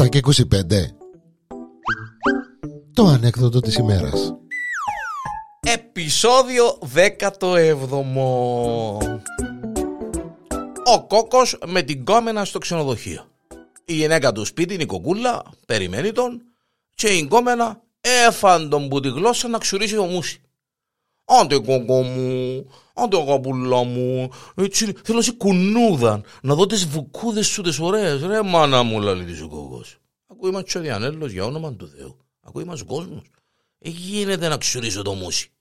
[0.00, 0.42] 7 και 25
[2.94, 4.34] Το ανέκδοτο της ημέρας.
[5.60, 6.78] Επισόδιο
[7.38, 7.76] 17
[10.84, 13.24] Ο κόκκος με την κόμενα στο ξενοδοχείο.
[13.84, 16.42] Η γυναίκα του σπίτι, η κοκούλα, περιμένει τον
[16.94, 20.40] Και η κόμενα έφαν τον που τη γλώσσα να ξουρίσει το μουσι
[21.40, 27.62] Άντε κόκκο μου, άντε αγαπουλά μου, έτσι θέλω σε κουνούδαν, να δω τις βουκούδες σου
[27.62, 29.98] τις ωραίες, ρε μάνα μου λαλεί της ο κόκκος.
[30.26, 33.22] Ακούει μας ο Διανέλος για όνομα του Θεού, ακούει μας ο κόσμος.
[33.78, 35.52] Ε, γίνεται να ξουρίσω το μουσι.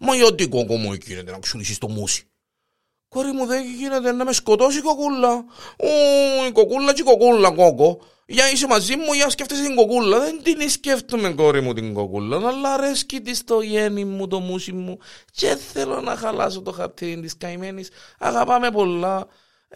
[0.00, 2.28] Μα γιατί κόκκο μου γίνεται να ξουρίσεις το μουσι.
[3.08, 5.34] Κόρη μου δεν γίνεται να με σκοτώσει η κοκούλα.
[5.76, 8.00] Ω, η κοκούλα και η κοκούλα κόκκο.
[8.26, 10.18] Για είσαι μαζί μου, για σκέφτεσαι την κοκούλα.
[10.18, 12.36] Δεν την σκέφτομαι, κόρη μου, την κοκούλα.
[12.36, 14.98] Αλλά αρέσκει της στο γέννη μου, το μουσι μου.
[15.32, 17.90] Και θέλω να χαλάσω το χαρτί της καημένης.
[18.18, 19.26] Αγαπάμε πολλά.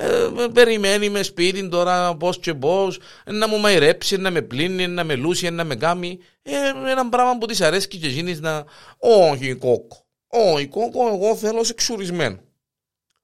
[0.00, 5.04] Ε, περιμένει με σπίτι τώρα πώς και πώς, να μου μαϊρέψει, να με πλύνει, να
[5.04, 6.18] με λούσει, να με κάνει.
[6.42, 8.64] Ε, ένα πράγμα που της αρέσκει και εκείνη να.
[8.98, 10.06] Όχι, κόκκο.
[10.26, 12.40] Όχι, κόκκο, εγώ θέλω σε ξουρισμένο.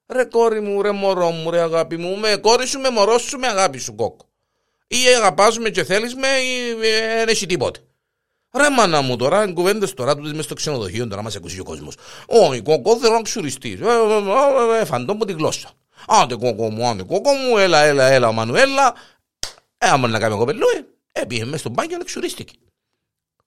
[0.07, 3.39] Ρε κόρη μου, ρε μωρό μου, ρε αγάπη μου, με κόρη σου, με μωρό σου,
[3.39, 4.34] με αγάπη σου, κόκκο.
[5.03, 7.81] Ή αγαπάς με και θέλεις με ή δεν έχει τίποτε.
[8.57, 11.95] Ρε μάνα μου τώρα, κουβέντες τώρα του μες στο ξενοδοχείο, τώρα μας ακούσει ο κόσμος.
[12.27, 13.81] Όχι, κόκκο, θέλω να ξουριστείς.
[13.81, 15.71] Ε, ε, ε, φαντώ μου τη γλώσσα.
[16.07, 18.95] Άντε κόκκο μου, άντε κόκκο μου, έλα, έλα, έλα, Μανουέλα.
[19.79, 22.53] Ε, άμα να κάνει κοπελούι, έπιε μες στον μπάνιο να ξουρίστηκε.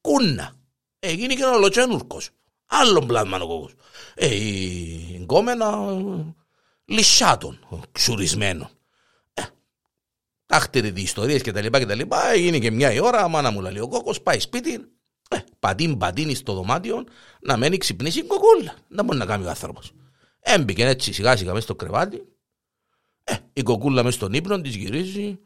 [0.02, 0.53] Κούνα.
[1.00, 2.30] Έγινε και ένα λοτσένούρκος.
[2.66, 3.73] Άλλον πλάσμα ο κόκκος.
[4.16, 5.88] Ε, η γκόμενα
[6.86, 7.59] λυσάτων,
[7.92, 8.70] ξουρισμένων.
[10.48, 13.28] Ε, τάχτερη τι ιστορίες και τα λοιπά και τα λοιπά, έγινε και μια η ώρα,
[13.28, 14.72] μάνα μου λέει ο κόκκος, πάει σπίτι,
[15.30, 17.03] ε, πατίν πατίνει στο δωμάτιο,
[17.42, 18.75] να μένει ξυπνήσει η κοκούλα.
[18.88, 19.92] Να μπορεί να κάνει ο άνθρωπος.
[20.40, 22.22] Έμπηκε έτσι σιγά σιγά μέσα στο κρεβάτι,
[23.23, 25.40] ε, η κοκούλα μέσα στον ύπνο της γυρίζει,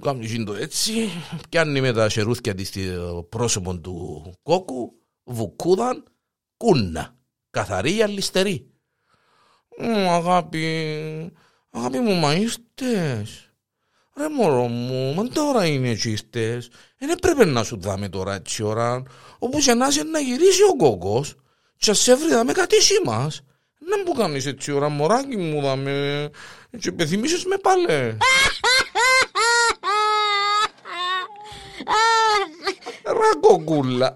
[0.00, 1.08] κάνει το έτσι,
[1.48, 4.92] πιάνει με τα σερούθια της στο πρόσωπο του κόκκου,
[5.24, 6.04] βουκούδαν,
[6.56, 7.16] κούνα,
[7.50, 8.70] καθαρή αλυστερή.
[10.08, 11.32] αγάπη,
[11.70, 13.50] αγάπη μου, μα ήρθες.
[14.16, 16.70] Ρε μωρό μου, μα τώρα είναι έτσι ήρθες.
[16.98, 19.02] Δεν έπρεπε να σου δάμε τώρα έτσι ώρα,
[19.38, 21.34] όπου και να είσαι να γυρίσει ο κόκκος
[21.76, 23.42] και σε έβρει με κατήσει μας.
[23.78, 26.30] Να μου κάνεις έτσι ώρα, μωράκι μου, δάμε,
[26.78, 27.86] και πεθυμίσεις με πάλι.
[33.04, 34.14] Ρε κοκούλα.